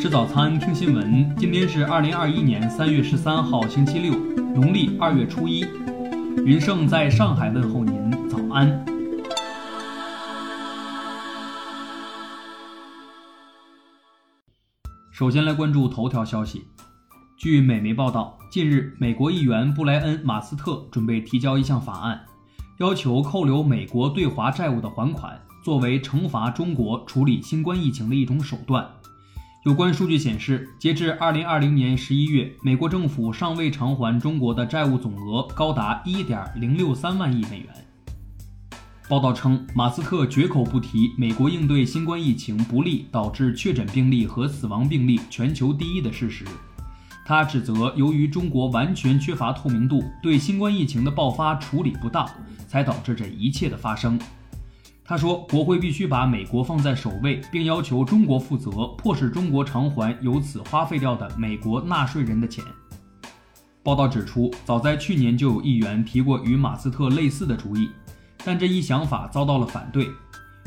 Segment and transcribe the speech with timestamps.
[0.00, 1.36] 吃早餐，听新闻。
[1.36, 4.14] 今天是二零二一年三月十三号，星期六，
[4.54, 5.60] 农历二月初一。
[6.42, 8.82] 云盛在上海问候您，早安。
[15.10, 16.64] 首先来关注头条消息。
[17.36, 22.24] 据美媒报道，近日，美国议员布莱恩·马斯特准备提交一项法案，
[22.78, 28.90] 要求扣留美国对华债务的还款，作为惩罚中国处理新冠疫情的一种手段。
[29.64, 37.68] 有关数据显示，截至二零二零年十一月，美国政府尚未偿还中国的债务总额高达一点零六三万亿美元。
[39.06, 46.46] 报道称，马斯克绝口不提美国应对新冠疫情不利，导致确诊病例和死亡病例全球第一的事实。
[47.26, 52.26] 他指责，由于中国完全缺乏透明度，对新冠疫情的爆发处理不当，
[52.66, 54.18] 才导致这一切的发生。
[55.10, 62.64] 他说，国会必须把美国放在首位，并要求中国负责，迫使中国偿还由此花费掉的美国纳税人的钱。
[63.82, 67.90] 报道指出，早在去年就有议员提过与马斯特类似的主意，
[68.44, 70.08] 但这一想法遭到了反对。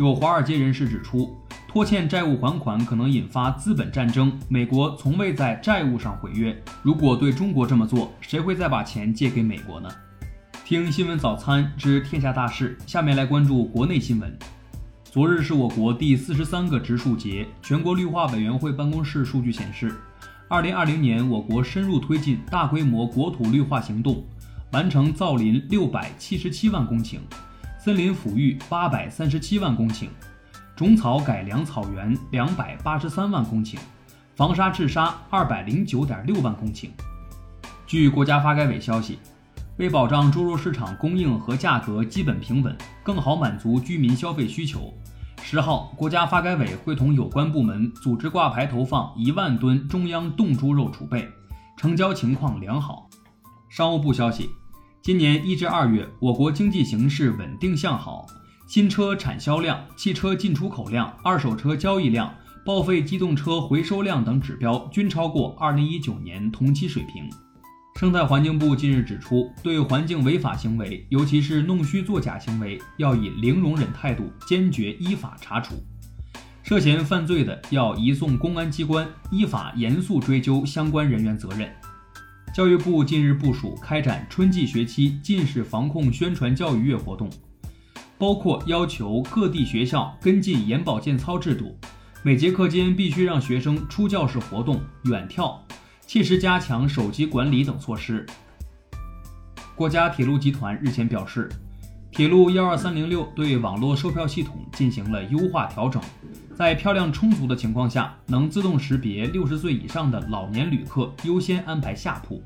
[0.00, 1.32] 有华尔街人士指出，
[1.68, 4.36] 拖欠债务还款可能引发资本战争。
[4.48, 9.88] 美国从未在债务上毁约，如果对中国这么做，谁会再把钱借给美国呢？
[10.64, 14.34] 听新闻早餐知天下大事，下面来关注国内新闻。
[15.04, 17.46] 昨日是我国第四十三个植树节。
[17.60, 19.94] 全国绿化委员会办公室数据显示，
[20.48, 24.24] 二零二零年我国深入推进大规模国土绿化行动，
[24.72, 27.18] 完成造林六百七十七万公顷，
[27.78, 30.06] 森林抚育八百三十七万公顷，
[30.74, 33.76] 种草改良草原两百八十三万公顷，
[34.34, 36.88] 防沙治沙二百零九点六万公顷。
[37.86, 39.18] 据国家发改委消息。
[39.78, 44.94] 为保障猪肉市场供应和价格基本平稳，更好满足居民消费需求，
[45.42, 51.28] 十号，国家发改委会同有关部门组织挂牌投放一万吨中央冻猪肉储备，
[51.76, 53.10] 成交情况良好。
[53.68, 54.48] 商务部消息，
[55.02, 58.24] 今年一至二月，我国经济形势稳定向好，
[58.68, 62.32] 新车产销量、汽车进出口量、二手车交易量、
[62.64, 67.28] 报废机动车回收量等指标均超过二零一九年同期水平。
[67.94, 75.76] 生态环境部近日指出，对环境违法行为，尤其是弄虚作假行为，要以零容忍态度，坚决依法查处。
[76.64, 81.70] 涉嫌犯罪的，要移送公安机关，依法严肃追究相关人员责任。
[82.52, 87.30] 教育部近日部署开展春季学期近视防控宣传教育月活动，
[88.18, 91.78] 包括要求各地学校跟进眼保健操制度，
[92.24, 95.60] 每节课间必须让学生出教室活动、远眺。
[96.14, 98.24] 切实加强手机管理等措施。
[99.74, 101.50] 国家铁路集团日前表示，
[102.12, 106.00] 铁路幺二三零六对网络售票系统进行了优化调整，
[106.54, 112.40] 在票量充足的情况下，能自动识别六十岁以上的老年旅客优先安排下铺。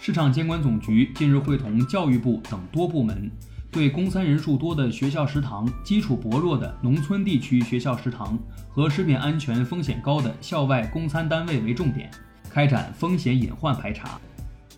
[0.00, 3.30] 市场监管总局近日会同教育部等多部门。
[3.74, 12.08] 对供餐人数多的学校食堂、基础薄弱的农村地区学校食堂和食品安全风险高的校外供餐单位为重点，
[12.48, 14.20] 开展风险隐患排查。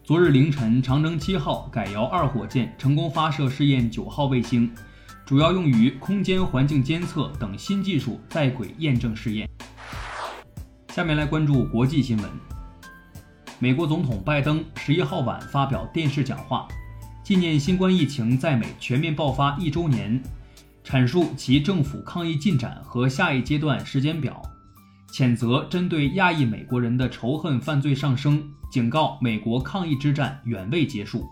[0.02, 4.72] 昨日凌晨，长征七号改遥二火箭成功发射试验九号卫星，
[5.26, 9.46] 主要用于空间环境监测等新技术在轨验证试验。
[10.88, 12.30] 下面来关注国际新闻。
[13.58, 16.66] 美国总统拜登十一号晚发表电视讲话。
[17.26, 20.22] 纪念新冠疫情在美全面爆发一周年，
[20.84, 24.40] 阐述其政府抗疫进展和下一阶段时间表，
[25.10, 31.26] 谴责针对亚裔美国人的仇恨犯罪上升，警告美国抗疫之战远未结束。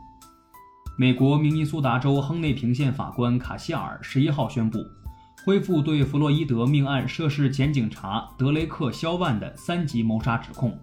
[0.99, 4.81] 美国明尼苏达州亨内平县法官卡希尔十一号宣布，
[5.44, 10.76] 恢复对弗洛伊德命案涉事前警察德雷克·肖万的三级谋杀指控。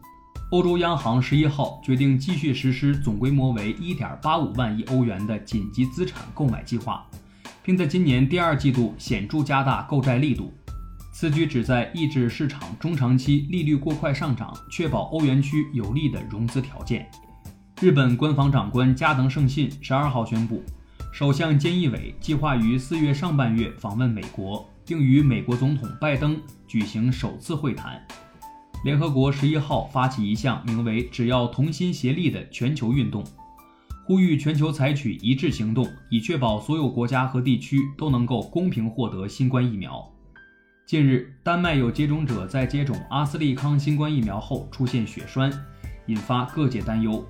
[0.51, 7.05] 欧洲央行十一号决定继续实施总规模为一点八五万亿欧元的紧急资产购买计划，
[7.63, 10.53] 并在今年第二季度显著加大购债力度。
[11.13, 17.09] 此举旨在抑制市场中长期利率过快上涨，确保欧元区有利的融资条件。
[17.79, 20.63] 日本官房长官加藤胜信十二号宣布，
[21.13, 26.37] 首相菅义伟计划于四月上半月访问美国，并与美国总统拜登
[26.67, 28.01] 举行首次会谈。
[28.83, 33.23] 联合国十一号发起一项名为“只要同心协力”的全球运动，
[34.05, 40.03] 呼吁全球采取一致行动，以确保所有国家和地区都能够公平获得新冠疫苗。
[40.87, 45.53] 近日，丹麦有接种者在接种阿斯利康新冠疫苗后出现血栓，
[46.07, 47.23] 引发各界担忧。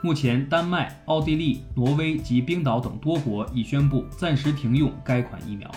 [0.00, 5.70] 目前，丹麦、奥地利、挪威及冰岛等多国已宣布暂时停用该款疫苗。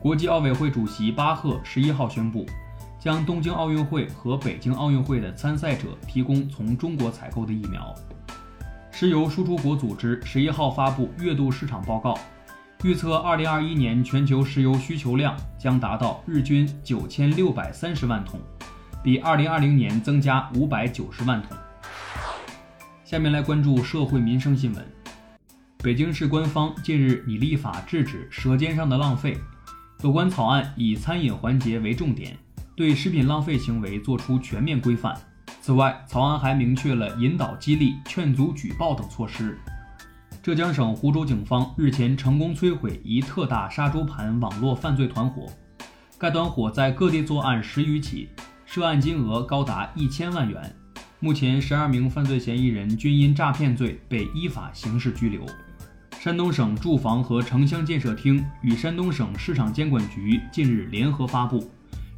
[0.00, 2.46] 国际奥委会主席巴赫十一号宣布。
[3.06, 7.94] 将东京奥运会和北京奥运会的参赛者提供从中国采购的疫苗。
[8.90, 12.18] 石油输出国组织十一号发布月度市场报告，
[12.82, 18.40] 预测二零二一年全球石油需求量将达到日均九千六百三十万桶，
[19.04, 21.56] 比二零二零年增加五百九十万桶。
[23.04, 24.84] 下面来关注社会民生新闻。
[25.78, 29.38] 北京市官方近日拟立法制止舌尖上的浪费，
[30.02, 32.36] 有关草案以餐饮环节为重点，
[32.76, 35.18] 对食品浪费行为作出全面规范。
[35.62, 39.58] 此外，草案还明确了引导激励、劝阻举报等措施。
[40.42, 45.46] 浙江省湖州警方日前成功摧毁一特大杀猪盘网络犯罪团伙，
[46.18, 48.28] 该团伙在各地作案十余起，
[48.66, 50.76] 涉案金额高达一千万元。
[51.18, 55.44] 目前，十二名犯罪嫌疑人均因诈骗罪被依法刑事拘留。
[56.20, 61.60] 山东省住房和城乡建设厅与山东省市场监管局近日联合发布《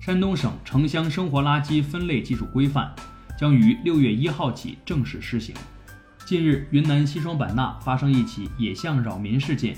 [0.08, 2.90] 山东省城乡生活垃圾分类技术规范》，
[3.38, 5.54] 将于六月一号起正式施行。
[6.24, 9.76] 近日，云南西双版纳发生一起野象扰民事件，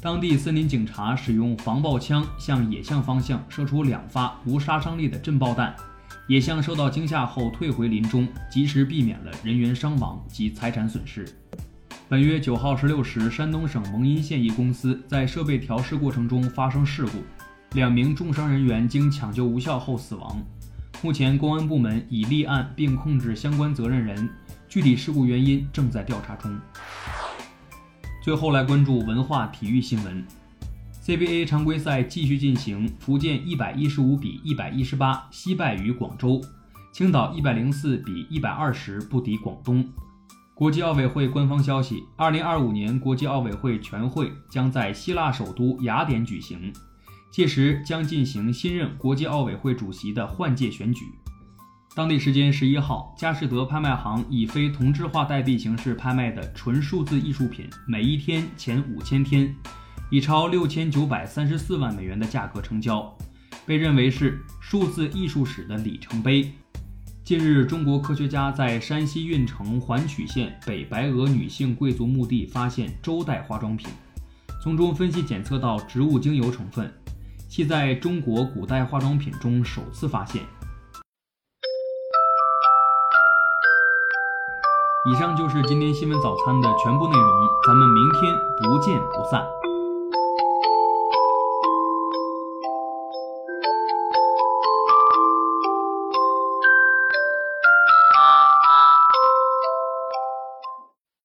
[0.00, 5.74] 当地森林警察使用防爆枪向野象方向射出两发无杀伤力的震爆弹。
[6.28, 11.26] 野象受到惊吓后退回林中，及时避免了人员伤亡及财产损失。
[12.08, 17.24] 本月九号十六时，山东省蒙阴县一公司在设备调试过程中发生事故，
[17.76, 20.42] 两名重伤人员经抢救无效后死亡。
[21.02, 24.30] 目前，公安部门已立案并控制相关责任人，
[24.66, 26.58] 具体事故原因正在调查中。
[28.22, 30.26] 最后来关注文化体育新闻。
[31.04, 36.40] CBA 常规赛继续进行，福建一百一十五比一百一十八惜败于广州，
[36.94, 39.86] 青岛一百零四比一百二十不敌广东。
[40.54, 46.72] 国际奥委会官方消息：二零二五年国际奥委会全会将在希腊首都雅典举行，
[47.36, 51.04] 届时将进行新任国际奥委会主席的换届选举。
[51.94, 59.54] 当地时间十一号，佳士得拍卖行以非同质化代币形式拍卖的纯数字艺术品，每一天前五千天。
[60.10, 63.14] 以超六千九百三十四万美元的价格成交，
[63.66, 66.50] 被认为是数字艺术史的里程碑。
[67.22, 73.90] 近日，中国科学家在山西运城环曲县北白鹅女性贵族墓地发现周代化妆品，
[74.62, 76.90] 从中分析检测到植物精油成分，
[77.48, 80.42] 系在中国古代化妆品中首次发现。
[85.08, 89.46] 以上就是今天新闻早餐的全部内容，咱们明天不见不散。